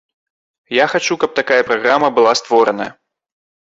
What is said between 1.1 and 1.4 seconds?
каб